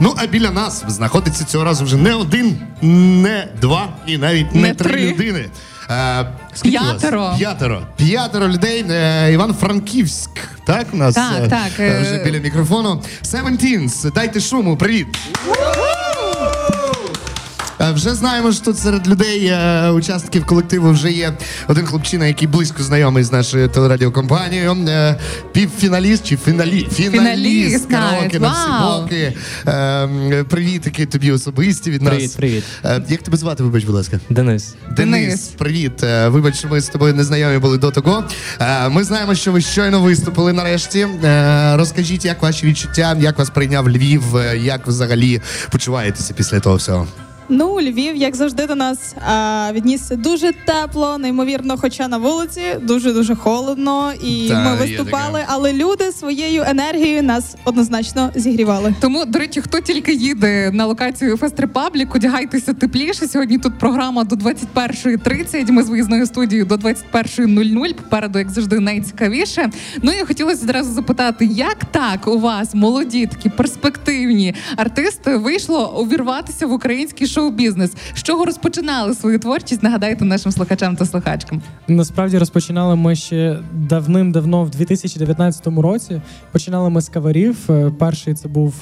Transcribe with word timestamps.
Ну, 0.00 0.14
а 0.16 0.26
біля 0.26 0.50
нас 0.50 0.84
знаходиться 0.88 1.44
цього 1.44 1.64
разу 1.64 1.84
вже 1.84 1.96
не 1.96 2.14
один, 2.14 2.60
не 3.22 3.48
два 3.60 3.88
і 4.06 4.18
навіть 4.18 4.54
не, 4.54 4.60
Не 4.62 4.74
три 4.74 4.90
три. 4.90 5.10
людини. 5.10 5.48
Е, 5.90 6.26
скільки 6.54 6.78
вас? 6.78 6.88
П'ятеро. 6.88 7.34
П'ятеро. 7.38 7.82
П'ятеро 7.96 8.48
людей. 8.48 8.84
Е, 8.90 9.32
Іван-Франківськ. 9.32 10.30
Так, 10.66 10.86
у 10.92 10.96
нас 10.96 11.14
Так, 11.14 11.32
е, 11.44 11.48
так, 11.48 11.80
е, 11.80 11.82
е. 11.82 12.00
вже 12.02 12.24
біля 12.24 12.38
мікрофону. 12.38 13.02
Seventeens, 13.24 14.12
дайте 14.12 14.40
шуму, 14.40 14.76
привіт. 14.76 15.06
Е, 17.80 17.92
Вже 17.92 18.14
знаємо, 18.14 18.52
що 18.52 18.64
тут 18.64 18.78
серед 18.78 19.08
людей, 19.08 19.46
е, 19.46 19.90
учасників 19.90 20.46
колективу, 20.46 20.90
вже 20.90 21.12
є 21.12 21.32
один 21.68 21.86
хлопчина, 21.86 22.26
який 22.26 22.48
близько 22.48 22.82
знайомий 22.82 23.24
з 23.24 23.32
нашою 23.32 23.68
телерадіокомпанією. 23.68 24.72
Е, 24.88 25.16
Півфіналіст 25.52 26.26
чи 26.26 26.36
фіналі... 26.36 26.86
фіналіст 26.92 27.86
караоке 27.90 28.38
на 28.40 28.52
всі 28.52 29.00
боки. 29.02 29.32
Е, 29.66 29.72
м, 29.72 30.44
Привітики 30.48 31.06
тобі 31.06 31.32
особисті 31.32 31.90
від 31.90 32.02
нас. 32.02 32.26
привіт. 32.26 32.64
Е, 32.84 33.02
Як 33.08 33.22
тебе 33.22 33.36
звати, 33.36 33.62
вибач, 33.62 33.84
будь 33.84 33.94
ласка? 33.94 34.20
Денис. 34.30 34.74
Денис, 34.96 35.22
Денис. 35.24 35.40
привіт. 35.48 35.92
Вибач, 36.26 36.56
що 36.58 36.68
ми 36.68 36.80
з 36.80 36.88
тобою 36.88 37.14
не 37.14 37.24
знайомі 37.24 37.58
були 37.58 37.78
до 37.78 37.90
того. 37.90 38.24
Ми 38.90 39.04
знаємо, 39.04 39.34
що 39.34 39.52
ви 39.52 39.60
щойно 39.60 40.00
виступили 40.00 40.52
нарешті. 40.52 41.06
Розкажіть, 41.74 42.24
як 42.24 42.42
ваші 42.42 42.66
відчуття, 42.66 43.16
як 43.20 43.38
вас 43.38 43.50
прийняв 43.50 43.88
Львів, 43.88 44.22
як 44.56 44.86
взагалі 44.86 45.40
почуваєтеся 45.70 46.34
після 46.34 46.60
того 46.60 46.76
всього? 46.76 47.06
Ну, 47.48 47.80
Львів, 47.80 48.16
як 48.16 48.36
завжди, 48.36 48.66
до 48.66 48.74
нас 48.74 49.14
а, 49.26 49.70
віднісся 49.72 50.16
дуже 50.16 50.52
тепло, 50.52 51.18
неймовірно, 51.18 51.76
хоча 51.76 52.08
на 52.08 52.18
вулиці 52.18 52.60
дуже 52.82 53.12
дуже 53.12 53.34
холодно, 53.34 54.12
і 54.24 54.48
Та, 54.48 54.64
ми 54.64 54.76
виступали, 54.76 55.40
але 55.46 55.72
люди 55.72 56.12
своєю 56.12 56.64
енергією 56.66 57.22
нас 57.22 57.56
однозначно 57.64 58.30
зігрівали. 58.34 58.94
Тому, 59.00 59.24
до 59.24 59.38
речі, 59.38 59.60
хто 59.60 59.80
тільки 59.80 60.14
їде 60.14 60.70
на 60.72 60.86
локацію 60.86 61.36
Fest 61.36 61.60
Republic, 61.60 62.14
одягайтеся 62.14 62.74
тепліше. 62.74 63.28
Сьогодні 63.28 63.58
тут 63.58 63.78
програма 63.78 64.24
до 64.24 64.36
21.30. 64.36 65.70
Ми 65.70 65.82
з 65.82 65.88
виїзною 65.88 66.26
студією 66.26 66.66
до 66.66 66.74
21.00. 66.74 67.94
Попереду, 67.94 68.38
як 68.38 68.50
завжди, 68.50 68.80
найцікавіше. 68.80 69.70
Ну 70.02 70.12
і 70.12 70.24
хотілося 70.24 70.62
одразу 70.62 70.92
запитати, 70.92 71.44
як 71.44 71.84
так 71.84 72.28
у 72.28 72.38
вас, 72.38 72.74
молоді, 72.74 73.26
такі 73.26 73.48
перспективні 73.48 74.54
артисти, 74.76 75.36
вийшло 75.36 76.00
увірватися 76.00 76.66
в 76.66 76.72
український 76.72 77.26
шоу-бізнес? 77.36 77.92
З 78.14 78.22
чого 78.22 78.44
розпочинали 78.44 79.14
свою 79.14 79.38
творчість? 79.38 79.82
Нагадайте 79.82 80.24
нашим 80.24 80.52
слухачам 80.52 80.96
та 80.96 81.06
слухачкам. 81.06 81.62
Насправді 81.88 82.38
розпочинали 82.38 82.96
ми 82.96 83.14
ще 83.16 83.58
давним-давно, 83.72 84.64
в 84.64 84.70
2019 84.70 85.66
році. 85.66 86.20
Починали 86.52 86.90
ми 86.90 87.00
з 87.00 87.08
каварів. 87.08 87.56
Е, 87.70 87.92
Перший 87.98 88.34
це 88.34 88.48
був 88.48 88.74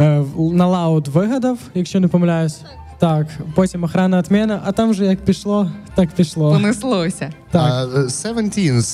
е, 0.00 0.24
на 0.38 0.66
лаут 0.66 1.08
вигадав, 1.08 1.58
якщо 1.74 2.00
не 2.00 2.08
помиляюсь. 2.08 2.60
Так, 2.98 3.26
потім 3.54 3.84
охрана 3.84 4.18
отмена, 4.18 4.60
а 4.64 4.72
там 4.72 4.90
вже 4.90 5.04
як 5.04 5.24
пішло, 5.24 5.70
так 5.94 6.10
пішло. 6.10 6.52
Понеслося. 6.52 7.30
Так. 7.50 7.88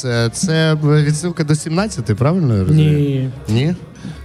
Е, 0.04 0.30
це 0.32 0.74
відсилка 0.74 1.44
до 1.44 1.54
17, 1.54 2.16
правильно 2.16 2.56
я 2.56 2.60
розумію? 2.60 3.30
Ні. 3.48 3.54
Ні? 3.54 3.74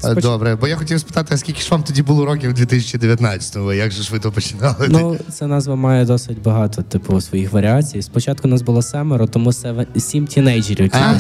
Споч- 0.02 0.22
Добре, 0.22 0.56
бо 0.56 0.68
я 0.68 0.76
хотів 0.76 1.00
спитати, 1.00 1.30
а 1.34 1.38
скільки 1.38 1.62
ж 1.62 1.72
вам 1.72 1.84
тоді 1.84 2.02
було 2.02 2.26
років 2.26 2.52
у 2.52 2.54
2019-му? 2.54 3.74
Як 3.74 3.92
же 3.92 4.04
ж 4.04 4.12
ви 4.12 4.20
то 4.20 4.32
починали? 4.32 4.88
Ну, 4.90 5.18
ця 5.32 5.48
назва 5.48 5.76
має 5.76 6.06
досить 6.06 6.42
багато 6.42 6.82
типу 6.82 7.22
своїх 7.22 7.54
варіацій. 7.54 8.02
Спочатку 8.02 8.48
нас 8.48 8.62
було 8.62 8.82
семеро, 8.82 9.28
тому 9.28 9.54
севен... 9.54 9.88
сім 9.98 10.28
тінейджерів, 10.28 10.90
Ага. 10.94 11.16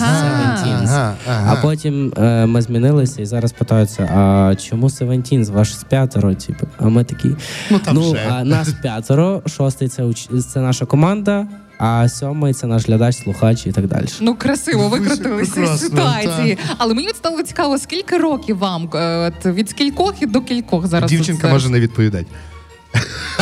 Ага, 0.95 1.15
ага. 1.27 1.53
А 1.53 1.61
потім 1.61 2.13
е, 2.17 2.45
ми 2.45 2.61
змінилися 2.61 3.21
і 3.21 3.25
зараз 3.25 3.51
питаються: 3.51 4.03
а 4.03 4.55
чому 4.55 4.87
Seventeens? 4.87 5.51
Ваш 5.51 5.75
з 5.77 5.83
п'ятеро? 5.83 6.35
Типу, 6.35 6.67
а 6.77 6.89
ми 6.89 7.03
такі. 7.03 7.29
Ну, 7.71 7.79
там 7.79 7.95
ну 7.95 8.11
вже. 8.11 8.21
а 8.29 8.43
нас 8.43 8.73
п'ятеро, 8.81 9.41
шостий 9.45 9.87
це 9.87 10.03
уч... 10.03 10.29
це 10.53 10.61
наша 10.61 10.85
команда, 10.85 11.47
а 11.77 12.09
сьомий 12.09 12.53
це 12.53 12.67
наш 12.67 12.85
глядач, 12.87 13.15
слухач 13.15 13.65
і 13.67 13.71
так 13.71 13.87
далі. 13.87 14.05
Ну, 14.21 14.35
красиво 14.35 14.89
викрутилися 14.89 15.67
з 15.67 15.81
ситуації. 15.81 16.57
Але 16.77 16.93
мені 16.93 17.07
от 17.09 17.15
стало 17.15 17.43
цікаво, 17.43 17.77
скільки 17.77 18.17
років 18.17 18.57
вам? 18.57 18.89
Е, 18.95 19.27
От, 19.39 19.45
від 19.45 19.69
скількох 19.69 20.13
і 20.21 20.25
до 20.25 20.41
кількох 20.41 20.87
зараз? 20.87 21.11
Дівчинка 21.11 21.47
може 21.49 21.69
не 21.69 21.79
відповідати. 21.79 22.25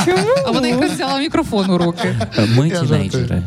Чому? 0.05 0.27
А 0.47 0.51
вона 0.51 0.67
якраз 0.67 0.91
взяла 0.91 1.19
мікрофон 1.19 1.69
у 1.69 1.77
руки. 1.77 2.15
Ми 2.57 2.69
тінейджери. 2.69 3.43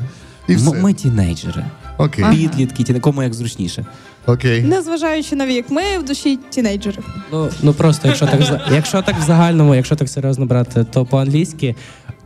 М- 0.51 0.81
Ми 0.83 0.93
тінейджери. 0.93 1.65
Окей, 1.99 2.25
Підлітки, 2.31 2.83
ті- 2.85 2.95
кому 2.95 3.23
як 3.23 3.35
зручніше. 3.35 3.87
окей. 4.27 4.63
Незважаючи 4.63 5.37
на 5.37 5.47
вік, 5.47 5.67
ми 5.71 5.83
в 5.99 6.05
душі 6.05 6.39
тінейджери. 6.51 6.99
Ну, 7.33 7.51
ну 7.63 7.73
просто 7.73 8.09
якщо 8.09 8.27
так 8.27 8.63
якщо 8.73 9.03
так 9.03 9.17
в 9.19 9.23
загальному, 9.23 9.75
якщо 9.75 9.97
так 9.97 10.09
серйозно 10.09 10.47
брати, 10.47 10.85
то 10.93 11.05
по-англійськи 11.05 11.75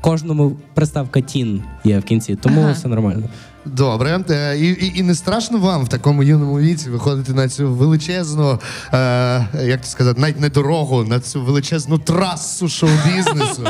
кожному 0.01 0.57
приставка 0.75 1.21
тін 1.21 1.63
є 1.85 1.99
в 1.99 2.03
кінці, 2.05 2.37
тому 2.37 2.61
Ага. 2.61 2.73
все 2.73 2.89
нормально. 2.89 3.23
Добре. 3.65 4.25
Е, 4.31 4.59
І, 4.59 4.69
і, 4.71 4.99
і 4.99 5.03
не 5.03 5.15
страшно 5.15 5.59
вам 5.59 5.85
в 5.85 5.89
такому 5.89 6.23
юному 6.23 6.59
віці 6.61 6.91
виходити 6.91 7.33
на 7.33 7.49
цю 7.49 7.71
величезну, 7.73 8.59
е, 8.95 9.47
як 9.65 9.85
це 9.85 9.91
сказати, 9.91 10.21
навіть 10.21 10.41
не 10.41 10.49
дорогу, 10.49 11.05
на 11.05 11.21
цю 11.21 11.43
величезну 11.43 11.99
трасу 11.99 12.69
шоу-бізнесу 12.69 13.67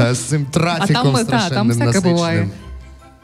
е, 0.00 0.14
з 0.14 0.18
цим 0.18 0.46
трафіком 0.46 1.02
там, 1.02 1.12
та, 1.12 1.18
страшенним 1.24 1.54
там 1.56 1.68
всяке 1.68 1.84
насиченим. 1.86 2.14
буває. 2.16 2.48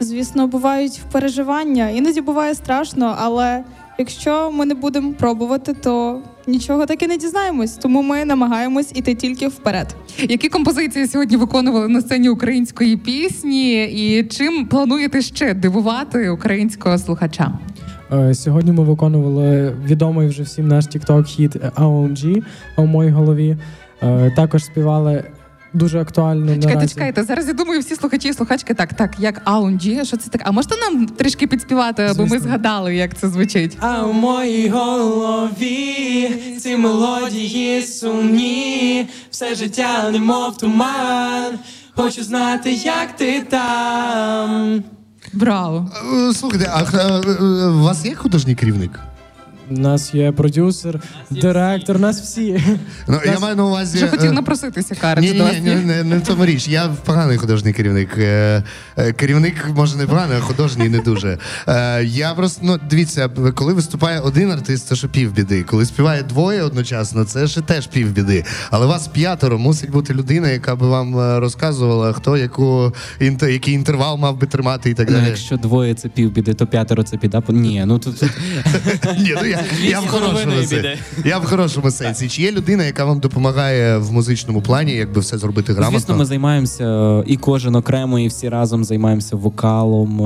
Звісно, 0.00 0.46
бувають 0.46 1.00
переживання. 1.12 1.88
Іноді 1.90 2.20
буває 2.20 2.54
страшно, 2.54 3.16
але 3.20 3.64
якщо 3.98 4.50
ми 4.52 4.66
не 4.66 4.74
будемо 4.74 5.12
пробувати, 5.12 5.74
то 5.74 6.20
нічого 6.46 6.86
таки 6.86 7.08
не 7.08 7.16
дізнаємось. 7.16 7.72
Тому 7.72 8.02
ми 8.02 8.24
намагаємось 8.24 8.92
іти 8.94 9.14
тільки 9.14 9.48
вперед. 9.48 9.96
Які 10.28 10.48
композиції 10.48 11.06
сьогодні 11.06 11.36
виконували 11.36 11.88
на 11.88 12.00
сцені 12.00 12.28
української 12.28 12.96
пісні, 12.96 13.84
і 13.84 14.24
чим 14.24 14.66
плануєте 14.66 15.22
ще 15.22 15.54
дивувати 15.54 16.30
українського 16.30 16.98
слухача? 16.98 17.52
Е, 18.12 18.34
Сьогодні 18.34 18.72
ми 18.72 18.84
виконували 18.84 19.76
відомий 19.84 20.28
вже 20.28 20.42
всім 20.42 20.68
наш 20.68 20.86
TikTok-хіт 20.86 21.56
OMG 21.56 22.42
у 22.76 22.86
моїй 22.86 23.10
голові. 23.10 23.56
Е, 24.02 24.32
Також 24.36 24.64
співали 24.64 25.24
дуже 25.72 26.00
актуальну 26.00 26.46
Чекайте, 26.46 26.74
наразі. 26.74 26.94
чекайте. 26.94 27.24
Зараз 27.24 27.46
я 27.48 27.52
думаю, 27.52 27.80
всі 27.80 27.94
слухачі 27.94 28.28
і 28.28 28.32
слухачки 28.32 28.74
так, 28.74 28.94
так, 28.94 29.10
OMG. 29.18 30.04
Що 30.04 30.16
це 30.16 30.30
таке? 30.30 30.44
А 30.48 30.52
можете 30.52 30.74
нам 30.76 31.06
трішки 31.06 31.46
підспівати, 31.46 32.02
аби 32.02 32.26
ми 32.26 32.38
згадали, 32.38 32.94
як 32.94 33.18
це 33.18 33.28
звучить? 33.28 33.76
А 33.80 34.02
у 34.02 34.12
моїй 34.12 34.68
голові 34.68 36.28
ці 36.60 36.76
мелодії 36.76 37.82
сумні, 37.82 39.08
все 39.30 39.54
життя 39.54 40.10
немов 40.10 40.56
туман. 40.56 41.58
Хочу 41.94 42.24
знати, 42.24 42.72
як 42.72 43.16
ти 43.16 43.42
там. 43.50 44.84
Браво! 45.32 45.90
Е, 46.30 46.34
Слухайте, 46.34 46.70
а 46.72 46.82
е, 46.82 47.22
е, 47.28 47.66
у 47.68 47.82
вас 47.82 48.04
є 48.04 48.14
художній 48.14 48.54
керівник? 48.54 49.00
У 49.70 49.78
нас 49.78 50.14
є 50.14 50.32
продюсер, 50.32 51.00
директор, 51.30 51.98
нас 51.98 52.20
всі. 52.20 52.62
Ну, 53.08 53.20
я 53.26 53.38
маю 53.38 53.56
на 53.56 53.64
увазі. 53.64 53.96
Вже 53.96 54.06
е, 54.06 54.08
хотів 54.08 54.32
напроситися 54.32 54.94
Карен. 54.94 55.24
Ні, 55.24 55.30
ні, 55.32 55.60
ні, 55.60 55.74
не, 55.74 56.04
не 56.04 56.18
в 56.18 56.22
тому 56.22 56.46
річ. 56.46 56.68
Я 56.68 56.88
поганий 57.04 57.36
художній 57.36 57.72
керівник. 57.72 58.08
Е, 58.18 58.62
е, 58.96 59.12
Керівник 59.12 59.54
може 59.76 59.96
не 59.96 60.06
поганий, 60.06 60.36
а 60.38 60.40
художній 60.40 60.88
не 60.88 60.98
дуже. 60.98 61.38
Е, 61.68 62.04
Я 62.04 62.34
просто 62.34 62.60
ну 62.64 62.78
дивіться, 62.90 63.28
коли 63.54 63.72
виступає 63.72 64.20
один 64.20 64.50
артист, 64.50 64.86
це 64.86 64.96
ще 64.96 65.08
півбіди. 65.08 65.62
Коли 65.62 65.86
співає 65.86 66.22
двоє 66.22 66.62
одночасно, 66.62 67.24
це 67.24 67.48
ще 67.48 67.60
теж 67.60 67.86
півбіди. 67.86 68.44
Але 68.70 68.86
вас 68.86 69.08
п'ятеро 69.08 69.58
мусить 69.58 69.90
бути 69.90 70.14
людина, 70.14 70.48
яка 70.48 70.76
би 70.76 70.88
вам 70.88 71.38
розказувала, 71.38 72.12
хто 72.12 72.36
яку 72.36 72.92
який 73.42 73.74
інтервал 73.74 74.16
мав 74.18 74.38
би 74.38 74.46
тримати 74.46 74.90
і 74.90 74.94
так 74.94 75.08
Ну, 75.10 75.16
далі. 75.16 75.26
якщо 75.28 75.56
двоє 75.56 75.94
це 75.94 76.08
півбіди, 76.08 76.54
то 76.54 76.66
п'ятеро 76.66 77.02
це 77.02 77.16
піда. 77.16 77.42
Ні, 77.48 77.84
ну 77.86 77.98
тут, 77.98 78.20
тут 78.20 78.30
Ні, 79.18 79.34
ну 79.42 79.55
я, 79.82 80.00
в 80.00 80.06
хорошому 80.06 80.52
сенсі. 80.54 80.98
Я 81.24 81.38
в 81.38 81.44
хорошому 81.44 81.90
сенсі. 81.90 82.28
Чи 82.28 82.42
є 82.42 82.52
людина, 82.52 82.84
яка 82.84 83.04
вам 83.04 83.18
допомагає 83.18 83.98
в 83.98 84.12
музичному 84.12 84.62
плані, 84.62 84.92
якби 84.92 85.20
все 85.20 85.38
зробити 85.38 85.72
грамотно? 85.72 85.98
звісно, 85.98 86.16
ми 86.16 86.24
займаємося 86.24 86.84
е, 86.84 87.24
і 87.26 87.36
кожен 87.36 87.74
окремо, 87.76 88.18
і 88.18 88.26
всі 88.26 88.48
разом 88.48 88.84
займаємося 88.84 89.36
вокалом. 89.36 90.20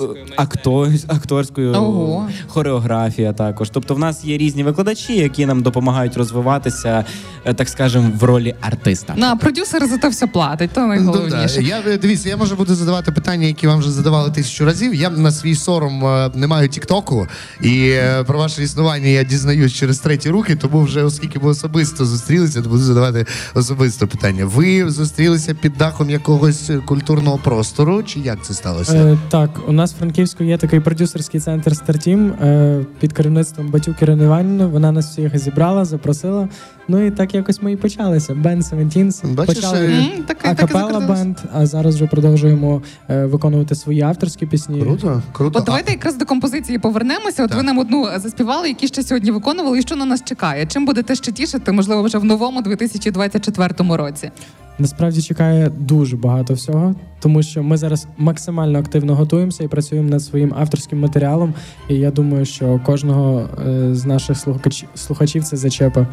Е, 0.00 0.04
Актор, 0.36 0.88
акторською 1.08 1.72
Ого. 1.74 2.28
хореографія 2.48 3.32
також. 3.32 3.70
Тобто, 3.70 3.94
в 3.94 3.98
нас 3.98 4.24
є 4.24 4.38
різні 4.38 4.64
викладачі, 4.64 5.16
які 5.16 5.46
нам 5.46 5.62
допомагають 5.62 6.16
розвиватися, 6.16 7.04
е, 7.44 7.54
так 7.54 7.68
скажемо, 7.68 8.10
в 8.20 8.24
ролі 8.24 8.54
артиста. 8.60 9.14
Ну, 9.16 9.26
а 9.26 9.36
продюсер 9.36 9.86
за 9.86 9.98
те 9.98 10.08
все 10.08 10.26
платить, 10.26 10.70
то 10.74 10.80
Ну, 10.80 10.86
да. 10.86 10.94
найголовніше. 10.94 11.62
Я 11.62 11.80
е, 11.86 11.98
дивіться, 11.98 12.28
я 12.28 12.36
можу 12.36 12.56
буду 12.56 12.74
задавати 12.74 13.12
питання, 13.12 13.46
які 13.46 13.66
вам 13.66 13.78
вже 13.78 13.90
задавали 13.90 14.30
тисячу 14.30 14.64
разів. 14.64 14.94
Я 14.94 15.10
на 15.10 15.30
свій 15.30 15.54
сором 15.54 16.04
не 16.34 16.46
маю 16.46 16.68
тіктоку, 16.68 17.26
і 17.62 17.94
про 18.26 18.38
ваше 18.38 18.62
існування 18.62 19.08
я 19.08 19.24
дізнаюсь 19.24 19.72
через 19.72 19.98
треті 19.98 20.30
руки. 20.30 20.56
Тому 20.56 20.82
вже, 20.82 21.02
оскільки 21.02 21.38
ми 21.38 21.48
особисто 21.48 22.04
зустрілися, 22.04 22.62
то 22.62 22.68
буду 22.68 22.82
задавати 22.82 23.26
особисто 23.54 24.06
питання. 24.08 24.44
Ви 24.44 24.90
зустрілися 24.90 25.54
під 25.54 25.72
дахом 25.78 26.10
якогось 26.10 26.70
культурного 26.86 27.38
простору, 27.38 28.02
чи 28.02 28.20
як 28.20 28.44
це 28.44 28.54
сталося? 28.54 28.96
Е, 28.96 29.18
Так, 29.30 29.50
у 29.68 29.72
нас 29.72 29.83
нас 29.84 29.94
в 29.94 29.98
Франківську 29.98 30.44
є 30.44 30.58
такий 30.58 30.80
продюсерський 30.80 31.40
центр 31.40 31.76
Star 31.76 32.02
Team 32.02 32.28
е, 32.30 32.84
під 33.00 33.12
керівництвом 33.12 33.70
Батюк 33.70 34.02
Ірини 34.02 34.24
Іванівни. 34.24 34.66
Вона 34.66 34.92
нас 34.92 35.10
всіх 35.10 35.38
зібрала, 35.38 35.84
запросила. 35.84 36.48
Ну 36.88 37.06
і 37.06 37.10
так 37.10 37.34
якось 37.34 37.62
ми 37.62 37.72
і 37.72 37.76
почалися. 37.76 38.34
Бенд 38.34 38.66
7teens. 38.66 39.22
Почали 39.46 39.86
е, 39.86 40.10
акапелла 40.42 41.00
бенд, 41.00 41.36
а 41.52 41.66
зараз 41.66 41.94
вже 41.94 42.06
продовжуємо 42.06 42.82
е, 43.08 43.26
виконувати 43.26 43.74
свої 43.74 44.00
авторські 44.00 44.46
пісні. 44.46 44.80
Круто, 44.80 45.22
круто. 45.32 45.58
От 45.58 45.64
давайте 45.64 45.92
якраз 45.92 46.16
до 46.16 46.24
композиції 46.26 46.78
повернемося. 46.78 47.44
От 47.44 47.48
Так. 47.48 47.58
ви 47.58 47.62
нам 47.62 47.78
одну 47.78 48.08
заспівали, 48.16 48.68
які 48.68 48.86
ще 48.86 49.02
сьогодні 49.02 49.30
виконували, 49.30 49.78
і 49.78 49.82
що 49.82 49.96
на 49.96 50.04
нас 50.04 50.24
чекає. 50.24 50.66
Чим 50.66 50.86
будете 50.86 51.14
ще 51.14 51.32
тішити, 51.32 51.72
можливо, 51.72 52.02
вже 52.02 52.18
в 52.18 52.24
новому 52.24 52.62
2024 52.62 53.96
році. 53.96 54.30
Насправді 54.78 55.22
чекає 55.22 55.70
дуже 55.78 56.16
багато 56.16 56.54
всього, 56.54 56.94
тому 57.20 57.42
що 57.42 57.62
ми 57.62 57.76
зараз 57.76 58.06
максимально 58.18 58.78
активно 58.78 59.14
готуємося 59.14 59.64
і 59.64 59.68
працюємо 59.68 60.08
над 60.08 60.22
своїм 60.22 60.54
авторським 60.56 61.00
матеріалом. 61.00 61.54
І 61.88 61.94
я 61.94 62.10
думаю, 62.10 62.44
що 62.44 62.80
кожного 62.84 63.48
е, 63.66 63.94
з 63.94 64.04
наших 64.04 64.38
слухач... 64.38 64.84
слухачів 64.94 65.44
це 65.44 65.56
зачепа. 65.56 66.06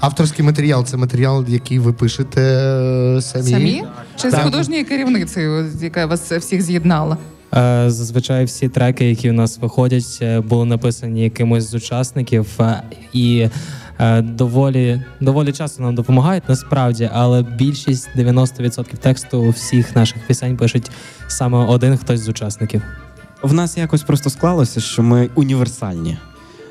Авторський 0.00 0.44
матеріал 0.44 0.84
це 0.84 0.96
матеріал, 0.96 1.44
який 1.48 1.78
ви 1.78 1.92
пишете 1.92 2.40
е, 2.40 3.22
самі. 3.22 3.50
Самі 3.50 3.84
чи 4.16 4.30
з 4.30 4.34
художньою 4.34 4.86
керівницею, 4.86 5.70
яка 5.82 6.06
вас 6.06 6.32
всіх 6.32 6.62
з'єднала? 6.62 7.16
Е, 7.56 7.84
Зазвичай 7.90 8.44
всі 8.44 8.68
треки, 8.68 9.10
які 9.10 9.30
у 9.30 9.32
нас 9.32 9.58
виходять, 9.58 10.22
були 10.44 10.64
написані 10.64 11.22
якимось 11.22 11.70
з 11.70 11.74
учасників, 11.74 12.58
і 13.12 13.48
доволі, 14.22 15.02
доволі 15.20 15.52
часто 15.52 15.82
нам 15.82 15.94
допомагають 15.94 16.48
насправді, 16.48 17.10
але 17.12 17.42
більшість 17.42 18.08
90% 18.16 18.96
тексту 18.96 19.48
всіх 19.48 19.96
наших 19.96 20.26
пісень 20.26 20.56
пишуть 20.56 20.90
саме 21.28 21.58
один 21.58 21.96
хтось 21.96 22.20
з 22.20 22.28
учасників. 22.28 22.82
В 23.42 23.52
нас 23.52 23.76
якось 23.76 24.02
просто 24.02 24.30
склалося, 24.30 24.80
що 24.80 25.02
ми 25.02 25.30
універсальні. 25.34 26.18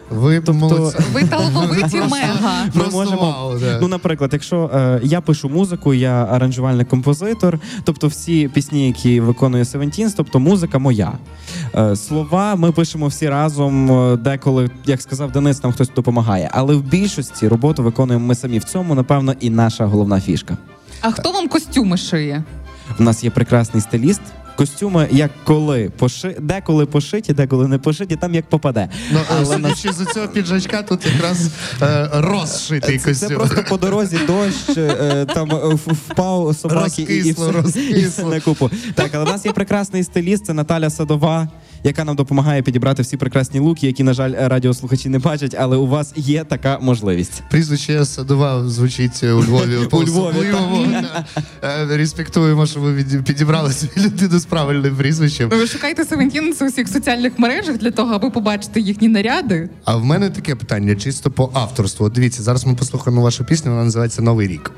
Ви 0.09 0.43
молодці. 0.47 0.97
Ви 1.13 1.23
талановиті 1.23 1.97
мега. 2.11 2.65
Ми 2.73 2.83
можемо- 2.91 3.51
Ну, 3.81 3.87
наприклад, 3.87 4.29
якщо 4.33 4.71
е, 4.73 4.99
я 5.03 5.21
пишу 5.21 5.49
музику, 5.49 5.93
я 5.93 6.27
аранжувальний 6.31 6.85
композитор, 6.85 7.59
тобто 7.83 8.07
всі 8.07 8.47
пісні, 8.47 8.87
які 8.87 9.19
виконує 9.19 9.65
Севентінс, 9.65 10.13
тобто 10.13 10.39
музика 10.39 10.79
моя. 10.79 11.11
Е, 11.75 11.95
слова 11.95 12.55
ми 12.55 12.71
пишемо 12.71 13.07
всі 13.07 13.29
разом, 13.29 13.91
е, 13.91 14.17
деколи, 14.17 14.69
як 14.85 15.01
сказав 15.01 15.31
Денис, 15.31 15.63
нам 15.63 15.73
хтось 15.73 15.89
допомагає. 15.95 16.49
Але 16.53 16.75
в 16.75 16.81
більшості 16.81 17.47
роботу 17.47 17.83
виконуємо 17.83 18.25
ми 18.27 18.35
самі. 18.35 18.59
В 18.59 18.63
цьому, 18.63 18.95
напевно, 18.95 19.33
і 19.39 19.49
наша 19.49 19.85
головна 19.85 20.21
фішка. 20.21 20.57
А 21.01 21.11
хто 21.11 21.31
вам 21.31 21.47
костюми 21.47 21.97
шиє? 21.97 22.43
У 22.99 23.03
нас 23.03 23.23
є 23.23 23.29
прекрасний 23.29 23.81
стиліст. 23.81 24.21
Костюми, 24.55 25.07
як 25.11 25.31
коли 25.43 25.89
поши... 25.97 26.35
деколи 26.39 26.85
пошиті, 26.85 27.33
деколи 27.33 27.67
не 27.67 27.77
пошиті, 27.77 28.15
там 28.15 28.35
як 28.35 28.49
попаде. 28.49 28.89
Ну, 29.11 29.19
Але 29.29 29.45
судячи 29.45 29.91
з 29.93 30.05
цього 30.13 30.27
піджачка, 30.27 30.83
тут 30.83 31.05
якраз 31.05 31.49
е, 31.81 32.09
розшитий 32.13 32.97
Це, 32.97 33.03
це 33.15 33.27
костюм. 33.27 33.37
просто 33.37 33.63
по 33.69 33.77
дорозі 33.77 34.19
дощ, 34.27 34.77
е, 34.77 35.25
там 35.33 35.51
е, 35.51 35.75
впав 35.85 36.55
собаки 36.55 37.01
і, 37.01 37.15
і, 37.15 37.35
Розкисло, 37.37 37.81
і 37.81 38.05
все 38.05 38.23
на 38.23 38.39
купу. 38.39 38.69
Так, 38.95 39.09
але 39.13 39.25
в 39.25 39.27
нас 39.27 39.45
є 39.45 39.51
прекрасний 39.51 40.03
стиліст, 40.03 40.45
це 40.45 40.53
Наталя 40.53 40.89
Садова, 40.89 41.47
яка 41.83 42.03
нам 42.03 42.15
допомагає 42.15 42.61
підібрати 42.61 43.01
всі 43.01 43.17
прекрасні 43.17 43.59
луки, 43.59 43.87
які, 43.87 44.03
на 44.03 44.13
жаль, 44.13 44.33
радіослухачі 44.37 45.09
не 45.09 45.19
бачать, 45.19 45.55
але 45.59 45.77
у 45.77 45.87
вас 45.87 46.13
є 46.15 46.43
така 46.43 46.79
можливість. 46.81 47.43
Прізвище 47.49 48.05
Садова 48.05 48.69
звучить 48.69 49.23
у 49.23 49.27
Львові. 49.27 49.75
У 49.77 49.79
Львові, 49.79 49.87
по-особливому. 49.89 50.85
Е, 51.63 51.97
Респектуємо, 51.97 52.65
що 52.65 52.79
ви 52.79 52.93
від- 52.93 53.23
підібрали 53.23 53.73
собі 53.73 53.91
людину 53.97 54.39
з 54.39 54.45
правильним 54.45 54.95
прізвищем. 54.95 55.49
Ви 55.49 55.67
шукаєте 55.67 56.05
Севентінс 56.05 56.61
у 56.61 56.65
всіх 56.65 56.87
соціальних 56.89 57.39
мережах 57.39 57.77
для 57.77 57.91
того, 57.91 58.13
аби 58.13 58.29
побачити 58.29 58.81
їхні 58.81 59.07
наряди. 59.07 59.69
А 59.85 59.95
в 59.95 60.05
мене 60.05 60.29
таке 60.29 60.55
питання, 60.55 60.95
чисто 60.95 61.31
по 61.31 61.51
авторству. 61.53 62.05
От 62.05 62.13
Дивіться, 62.13 62.43
зараз 62.43 62.65
ми 62.65 62.75
послухаємо 62.75 63.21
вашу 63.21 63.45
пісню, 63.45 63.71
вона 63.71 63.83
називається 63.83 64.21
Новий 64.21 64.47
рік. 64.47 64.71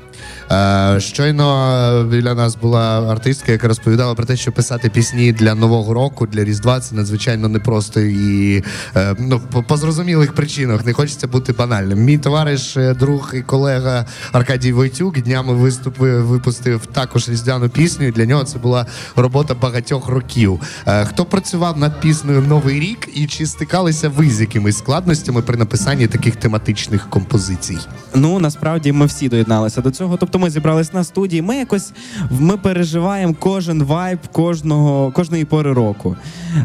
Е, 0.52 1.00
щойно 1.00 2.06
біля 2.10 2.34
нас 2.34 2.56
була 2.56 3.12
артистка, 3.12 3.52
яка 3.52 3.68
розповідала 3.68 4.14
про 4.14 4.24
те, 4.24 4.36
що 4.36 4.52
писати 4.52 4.88
пісні 4.88 5.32
для 5.32 5.54
Нового 5.54 5.94
року, 5.94 6.26
для 6.26 6.44
Різдва 6.44 6.80
це 6.80 6.94
надзвичайно 6.94 7.48
непросто 7.48 8.00
і 8.00 8.62
е, 8.96 9.14
ну, 9.18 9.40
по, 9.68 9.76
зрозумілих 9.76 10.32
причинах. 10.32 10.86
Не 10.86 10.92
хочеться 10.92 11.26
бути 11.26 11.52
банальним. 11.52 11.98
Мій 11.98 12.18
товариш, 12.18 12.76
е, 12.76 12.94
друг 12.94 13.32
і 13.34 13.40
колега 13.42 14.06
Аркадій 14.32 14.72
Войтюк 14.72 15.18
днями 15.18 15.52
виступив, 15.52 16.26
випустив 16.26 16.86
також 16.86 17.28
різдвяну 17.28 17.68
пісню. 17.68 18.10
Для 18.10 18.26
нього 18.26 18.44
це 18.44 18.58
була 18.58 18.86
робота 19.16 19.54
багатьох 19.54 20.08
років. 20.08 20.60
Е, 20.86 21.04
хто 21.04 21.24
працював 21.24 21.78
над 21.78 22.00
піснею 22.00 22.40
Новий 22.40 22.80
рік 22.80 23.08
і 23.14 23.26
чи 23.26 23.46
стикалися 23.46 24.08
ви 24.08 24.30
з 24.30 24.40
якимись 24.40 24.78
складностями 24.78 25.42
при 25.42 25.56
написанні 25.56 26.06
таких 26.06 26.36
тематичних 26.36 27.10
композицій? 27.10 27.78
Ну 28.14 28.38
насправді 28.38 28.92
ми 28.92 29.06
всі 29.06 29.28
доєдналися 29.28 29.80
до 29.80 29.90
цього. 29.90 30.05
Тобто 30.20 30.38
ми 30.38 30.50
зібрались 30.50 30.92
на 30.92 31.04
студії. 31.04 31.42
Ми 31.42 31.56
якось 31.56 31.92
ми 32.30 32.56
переживаємо 32.56 33.34
кожен 33.38 33.82
вайб 33.82 34.18
кожного 34.32 35.12
кожної 35.12 35.44
пори 35.44 35.72
року. 35.72 36.16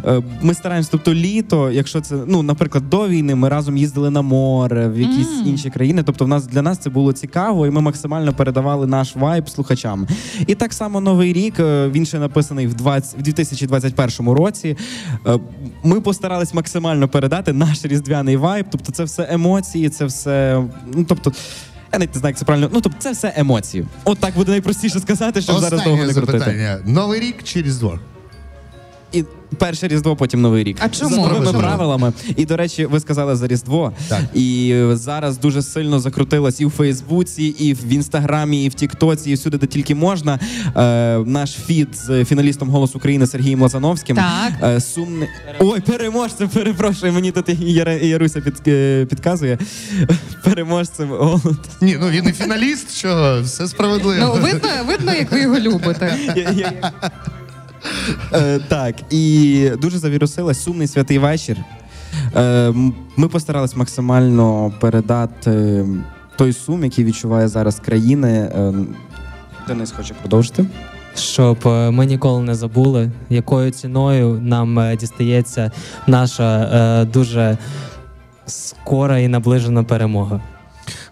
Е, 0.05 0.21
Ми 0.41 0.53
стараємось, 0.53 0.89
тобто 0.89 1.13
літо, 1.13 1.71
якщо 1.71 2.01
це 2.01 2.15
ну, 2.27 2.43
наприклад, 2.43 2.89
до 2.89 3.07
війни, 3.07 3.35
ми 3.35 3.49
разом 3.49 3.77
їздили 3.77 4.09
на 4.09 4.21
море 4.21 4.89
в 4.89 4.99
якісь 4.99 5.27
інші 5.45 5.69
країни. 5.69 6.03
Тобто, 6.03 6.25
в 6.25 6.27
нас 6.27 6.47
для 6.47 6.61
нас 6.61 6.77
це 6.77 6.89
було 6.89 7.13
цікаво, 7.13 7.67
і 7.67 7.69
ми 7.69 7.81
максимально 7.81 8.33
передавали 8.33 8.87
наш 8.87 9.15
вайб 9.15 9.49
слухачам. 9.49 10.07
І 10.47 10.55
так 10.55 10.73
само 10.73 11.01
новий 11.01 11.33
рік 11.33 11.59
е, 11.59 11.89
він 11.89 12.05
ще 12.05 12.19
написаний 12.19 12.67
в 12.67 12.73
20, 12.73 13.19
в 13.19 13.21
2021 13.21 14.33
році. 14.33 14.77
Е, 15.27 15.39
Ми 15.83 16.01
постарались 16.01 16.53
максимально 16.53 17.07
передати 17.07 17.53
наш 17.53 17.85
різдвяний 17.85 18.37
вайб. 18.37 18.65
Тобто, 18.71 18.91
це 18.91 19.03
все 19.03 19.27
емоції, 19.31 19.89
це 19.89 20.05
все. 20.05 20.63
Ну 20.93 21.05
тобто. 21.07 21.31
Я 21.93 21.99
навіть 21.99 22.13
не 22.15 22.19
знаю, 22.19 22.31
як 22.31 22.37
це 22.37 22.45
правильно. 22.45 22.69
Ну 22.73 22.81
тобто, 22.81 22.97
це 22.99 23.11
все 23.11 23.33
емоції. 23.35 23.85
От 24.05 24.19
так 24.19 24.35
буде 24.35 24.51
найпростіше 24.51 24.99
сказати, 24.99 25.41
щоб 25.41 25.59
зараз 25.59 25.69
довго 25.83 25.91
Останнє 25.93 26.07
не 26.07 26.13
крутити. 26.13 26.39
запитання: 26.39 26.79
Новий 26.85 27.19
рік 27.19 27.43
чи 27.43 27.61
Різдво? 27.61 27.99
Перше 29.57 29.87
різдво, 29.87 30.15
потім 30.15 30.41
новий 30.41 30.63
рік. 30.63 30.77
А 30.79 30.89
чому? 30.89 31.09
За 31.15 31.21
новими 31.21 31.53
правилами. 31.59 32.13
І 32.35 32.45
до 32.45 32.57
речі, 32.57 32.85
ви 32.85 32.99
сказали 32.99 33.35
за 33.35 33.47
різдво. 33.47 33.91
Так. 34.07 34.21
І 34.33 34.75
зараз 34.91 35.37
дуже 35.37 35.61
сильно 35.61 35.99
закрутилось 35.99 36.61
і 36.61 36.65
в 36.65 36.69
Фейсбуці, 36.69 37.43
і 37.43 37.73
в 37.73 37.93
інстаграмі, 37.93 38.65
і 38.65 38.69
в 38.69 38.73
Тіктоці, 38.73 39.31
і 39.31 39.33
всюди, 39.33 39.57
де 39.57 39.67
тільки 39.67 39.95
можна. 39.95 40.39
Е, 40.77 41.17
наш 41.25 41.51
фіт 41.51 41.87
з 42.05 42.25
фіналістом 42.25 42.69
«Голос 42.69 42.95
України» 42.95 43.27
Сергієм 43.27 43.61
Лазановським. 43.61 44.15
Так. 44.15 44.53
Е, 44.63 44.81
сумний. 44.81 45.29
Ой, 45.59 45.79
переможцем, 45.81 46.49
перепрошую. 46.49 47.13
Мені 47.13 47.31
тут 47.31 47.49
Яра- 47.49 48.03
Яруся 48.05 48.41
під, 48.41 48.53
е, 48.67 49.05
підказує. 49.09 49.57
Переможцем. 50.43 51.09
Ні, 51.81 51.97
ну 52.01 52.09
він 52.09 52.27
і 52.27 52.31
фіналіст, 52.31 52.91
що 52.97 53.39
все 53.43 53.67
справедливо. 53.67 54.35
Ну 54.35 54.41
видно, 54.41 54.69
видно, 54.87 55.13
як 55.13 55.31
ви 55.31 55.41
його 55.41 55.59
любите. 55.59 56.15
Я- 56.35 56.51
я- 56.51 56.91
Е, 58.33 58.59
Так, 58.67 58.95
і 59.09 59.69
дуже 59.81 59.97
завірусилась 59.97 60.63
сумний 60.63 60.87
святий 60.87 61.17
вечір. 61.17 61.57
Е, 62.35 62.73
Ми 63.17 63.27
постарались 63.27 63.75
максимально 63.75 64.73
передати 64.79 65.85
той 66.35 66.53
сум, 66.53 66.83
який 66.83 67.05
відчуває 67.05 67.47
зараз 67.47 67.79
країни. 67.79 68.29
Е, 68.29 68.73
Денис 69.67 69.91
хоче 69.91 70.13
продовжити. 70.13 70.65
щоб 71.15 71.57
ми 71.65 72.05
ніколи 72.05 72.43
не 72.43 72.55
забули, 72.55 73.11
якою 73.29 73.71
ціною 73.71 74.39
нам 74.41 74.95
дістається 74.97 75.71
наша 76.07 77.05
дуже 77.13 77.57
скора 78.45 79.19
і 79.19 79.27
наближена 79.27 79.83
перемога. 79.83 80.41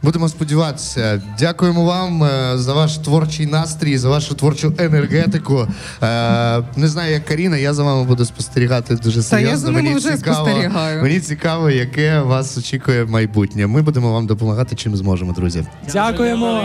Будемо 0.03 0.29
сподіватися. 0.29 1.21
Дякуємо 1.39 1.85
вам 1.85 2.23
е, 2.23 2.57
за 2.57 2.73
ваш 2.73 2.97
творчий 2.97 3.45
настрій, 3.45 3.97
за 3.97 4.09
вашу 4.09 4.35
творчу 4.35 4.73
енергетику. 4.77 5.67
Е, 6.03 6.63
не 6.75 6.87
знаю, 6.87 7.11
як 7.13 7.25
Каріна, 7.25 7.57
я 7.57 7.73
за 7.73 7.83
вами 7.83 8.03
буду 8.03 8.25
спостерігати 8.25 8.95
дуже 8.95 9.23
Та 9.23 9.39
я 9.39 9.45
серйозно. 9.45 9.57
за 9.57 9.67
ними 9.67 9.81
Мені 9.81 9.95
вже 9.95 10.17
цікаво, 10.17 10.47
спостерігаю. 10.47 11.03
Мені 11.03 11.19
цікаво, 11.19 11.69
яке 11.69 12.19
вас 12.19 12.57
очікує 12.57 13.05
майбутнє. 13.05 13.67
Ми 13.67 13.81
будемо 13.81 14.13
вам 14.13 14.27
допомагати, 14.27 14.75
чим 14.75 14.95
зможемо, 14.95 15.33
друзі. 15.33 15.65
Дякуємо. 15.93 16.61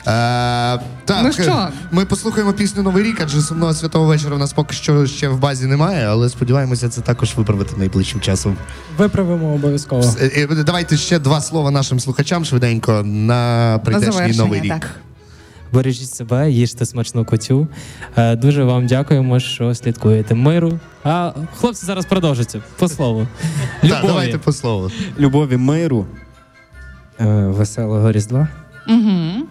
Е, 0.00 0.02
так, 1.04 1.22
Ну 1.24 1.32
що? 1.32 1.68
ми 1.90 2.04
послухаємо 2.04 2.52
пісню 2.52 2.82
Новий 2.82 3.04
рік, 3.04 3.18
адже 3.22 3.40
сумного 3.40 3.74
святого 3.74 4.04
вечора 4.06 4.36
у 4.36 4.38
нас 4.38 4.52
поки 4.52 4.74
що 4.74 5.06
ще 5.06 5.28
в 5.28 5.38
базі 5.38 5.66
немає, 5.66 6.06
але 6.06 6.28
сподіваємося, 6.28 6.88
це 6.88 7.00
також 7.00 7.34
виправити 7.36 7.74
найближчим 7.76 8.20
часом. 8.20 8.56
Виправимо 8.98 9.54
обов'язково. 9.54 10.14
Е, 10.20 10.46
е, 10.50 10.64
Давайте 10.64 10.96
ще 10.96 11.18
два 11.18 11.40
слова 11.40 11.70
нашим 11.70 12.00
слухачам 12.00 12.44
швиденько 12.44 13.02
на 13.02 13.80
прийдешній 13.84 14.36
новий 14.36 14.60
рік. 14.60 14.72
так. 14.72 14.90
Бережіть 15.72 16.10
себе, 16.14 16.50
їжте 16.50 16.86
смачну 16.86 17.24
котю. 17.24 17.68
Е, 18.16 18.36
Дуже 18.36 18.64
вам 18.64 18.86
дякуємо, 18.86 19.40
що 19.40 19.74
слідкуєте 19.74 20.34
миру. 20.34 20.78
А 21.04 21.32
хлопці 21.56 21.86
зараз 21.86 22.06
продовжаться 22.06 22.60
по 22.78 22.88
слову. 22.88 23.26
Так, 23.82 24.04
давайте 24.06 24.38
по 24.38 24.52
слову. 24.52 24.90
Любові, 25.18 25.56
миру. 25.56 26.06
Е, 27.20 27.24
Веселого 27.46 28.12
Різдва. 28.12 28.48
Угу. 28.88 29.46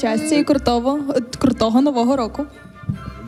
Щастя 0.00 0.34
і 0.34 0.44
крутого, 0.44 0.98
крутого 1.38 1.80
нового 1.80 2.16
року. 2.16 2.46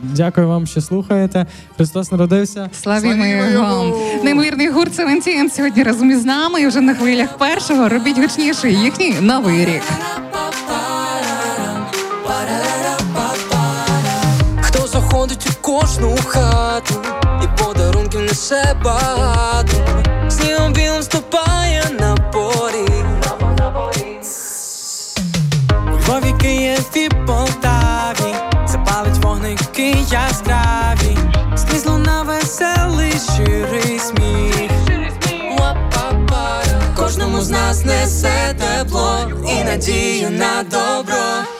Дякую 0.03 0.47
вам, 0.47 0.67
що 0.67 0.81
слухаєте. 0.81 1.45
Христос 1.77 2.11
народився. 2.11 2.69
Славімо 2.81 3.25
його. 3.25 3.49
його! 3.49 3.99
Неймовірний 4.23 4.69
гурт 4.69 4.95
Севентін 4.95 5.49
сьогодні 5.49 5.83
разом 5.83 6.11
із 6.11 6.25
нами 6.25 6.61
і 6.61 6.67
вже 6.67 6.81
на 6.81 6.95
хвилях 6.95 7.37
першого 7.37 7.89
робіть 7.89 8.17
гучніше 8.19 8.71
їхній 8.71 9.13
новий 9.21 9.65
рік. 9.65 9.81
Хто 14.61 14.87
заходить 14.87 15.47
у 15.51 15.61
кожну 15.61 16.15
хату 16.25 16.93
і 17.43 17.63
подарунків 17.63 18.21
несе 18.21 18.75
багато, 18.83 19.77
снігом 20.29 20.73
білим 20.73 21.01
ступає 21.03 21.62
Львові, 26.83 26.93
Києві, 26.93 27.25
Полтаві 27.27 28.35
запалить 28.67 29.17
вогники 29.17 29.95
яскраві, 30.11 31.17
скрізь 31.55 31.85
луна 31.85 32.21
веселий 32.23 33.13
щирий 33.33 33.99
сміх. 33.99 34.71
Кожному 36.95 37.41
з 37.41 37.49
нас 37.49 37.85
несе 37.85 38.55
тепло 38.57 39.31
і 39.49 39.63
надію 39.63 40.29
на 40.29 40.63
добро. 40.63 41.52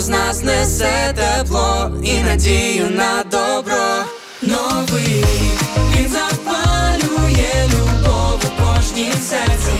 З 0.00 0.08
нас 0.08 0.42
несе 0.42 1.14
тепло 1.16 1.90
і 2.02 2.22
надію 2.22 2.90
на 2.90 3.24
добро. 3.30 4.04
Новий 4.42 5.24
він 5.96 6.08
запалює 6.08 7.68
любов 7.72 8.40
у 8.44 8.62
кожній 8.62 9.12
серці 9.12 9.72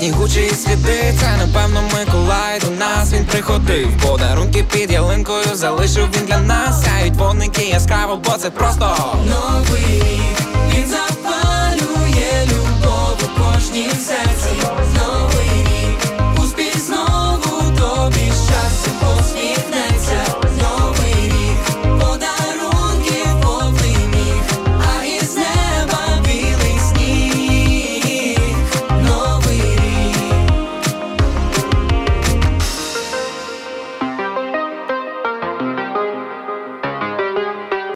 снігучі 0.00 0.50
сліди 0.54 1.14
Це 1.20 1.36
напевно 1.36 1.82
Миколай. 1.82 2.60
До 2.60 2.70
нас 2.70 3.12
він 3.12 3.24
приходив. 3.24 3.88
Подарунки 4.02 4.64
під 4.72 4.90
ялинкою 4.90 5.44
залишив 5.54 6.08
він 6.16 6.26
для 6.26 6.38
нас. 6.38 6.84
Сяють 6.84 7.14
вогники 7.16 7.62
яскраво, 7.62 8.20
бо 8.24 8.32
це 8.32 8.50
просто 8.50 8.96
Новий. 9.30 10.20
Він 10.74 10.86
за 10.86 11.09